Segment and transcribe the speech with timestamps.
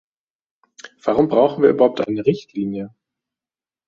[1.03, 2.89] Warum brauchen wir überhaupt eine Richtlinie?